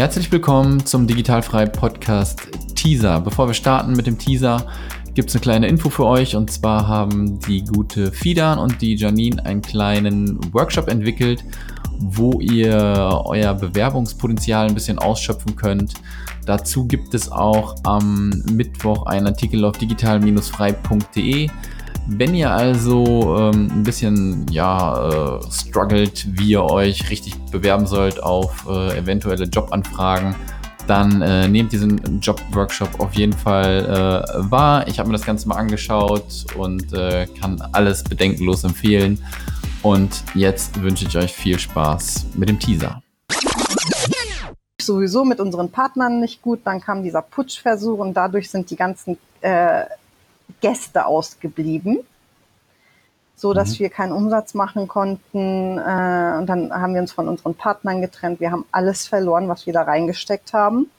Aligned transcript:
Herzlich 0.00 0.32
willkommen 0.32 0.86
zum 0.86 1.06
Digitalfrei 1.06 1.66
Podcast 1.66 2.48
Teaser. 2.74 3.20
Bevor 3.20 3.48
wir 3.48 3.52
starten 3.52 3.92
mit 3.92 4.06
dem 4.06 4.16
Teaser, 4.16 4.66
gibt 5.12 5.28
es 5.28 5.34
eine 5.34 5.42
kleine 5.42 5.68
Info 5.68 5.90
für 5.90 6.06
euch. 6.06 6.36
Und 6.36 6.50
zwar 6.50 6.88
haben 6.88 7.38
die 7.40 7.62
gute 7.66 8.10
Fidan 8.10 8.58
und 8.58 8.80
die 8.80 8.94
Janine 8.94 9.44
einen 9.44 9.60
kleinen 9.60 10.40
Workshop 10.54 10.88
entwickelt, 10.88 11.44
wo 11.98 12.40
ihr 12.40 13.20
euer 13.26 13.52
Bewerbungspotenzial 13.52 14.68
ein 14.68 14.74
bisschen 14.74 14.98
ausschöpfen 14.98 15.54
könnt. 15.54 15.92
Dazu 16.46 16.86
gibt 16.86 17.12
es 17.12 17.30
auch 17.30 17.74
am 17.84 18.30
Mittwoch 18.50 19.04
einen 19.04 19.26
Artikel 19.26 19.66
auf 19.66 19.76
digital-frei.de. 19.76 21.50
Wenn 22.12 22.34
ihr 22.34 22.50
also 22.50 23.36
ähm, 23.38 23.70
ein 23.72 23.82
bisschen 23.84 24.44
ja 24.50 25.38
äh, 25.38 25.52
struggelt, 25.52 26.26
wie 26.38 26.50
ihr 26.50 26.64
euch 26.64 27.08
richtig 27.08 27.36
bewerben 27.52 27.86
sollt 27.86 28.20
auf 28.20 28.66
äh, 28.68 28.98
eventuelle 28.98 29.44
Jobanfragen, 29.44 30.34
dann 30.88 31.22
äh, 31.22 31.46
nehmt 31.46 31.70
diesen 31.70 32.20
Jobworkshop 32.20 32.98
auf 32.98 33.14
jeden 33.14 33.32
Fall 33.32 33.86
äh, 33.86 34.50
wahr. 34.50 34.88
Ich 34.88 34.98
habe 34.98 35.08
mir 35.08 35.16
das 35.16 35.24
Ganze 35.24 35.46
mal 35.46 35.54
angeschaut 35.54 36.46
und 36.56 36.92
äh, 36.92 37.28
kann 37.40 37.62
alles 37.72 38.02
bedenkenlos 38.02 38.64
empfehlen. 38.64 39.24
Und 39.82 40.24
jetzt 40.34 40.82
wünsche 40.82 41.06
ich 41.06 41.16
euch 41.16 41.32
viel 41.32 41.60
Spaß 41.60 42.26
mit 42.34 42.48
dem 42.48 42.58
Teaser. 42.58 43.00
Sowieso 44.82 45.24
mit 45.24 45.38
unseren 45.38 45.70
Partnern 45.70 46.18
nicht 46.18 46.42
gut. 46.42 46.62
Dann 46.64 46.80
kam 46.80 47.04
dieser 47.04 47.22
Putschversuch 47.22 48.00
und 48.00 48.14
dadurch 48.14 48.50
sind 48.50 48.68
die 48.68 48.76
ganzen 48.76 49.16
äh, 49.42 49.84
Gäste 50.60 51.06
ausgeblieben, 51.06 52.00
so 53.36 53.54
dass 53.54 53.74
mhm. 53.74 53.78
wir 53.80 53.90
keinen 53.90 54.12
Umsatz 54.12 54.54
machen 54.54 54.88
konnten. 54.88 55.78
Äh, 55.78 56.38
und 56.38 56.46
dann 56.46 56.72
haben 56.72 56.94
wir 56.94 57.00
uns 57.00 57.12
von 57.12 57.28
unseren 57.28 57.54
Partnern 57.54 58.00
getrennt. 58.00 58.40
Wir 58.40 58.50
haben 58.50 58.64
alles 58.72 59.06
verloren, 59.06 59.48
was 59.48 59.66
wir 59.66 59.72
da 59.72 59.82
reingesteckt 59.82 60.52
haben. 60.52 60.90